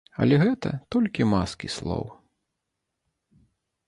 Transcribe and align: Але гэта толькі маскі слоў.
Але 0.23 0.35
гэта 0.43 0.71
толькі 0.95 1.27
маскі 1.33 1.67
слоў. 1.75 2.05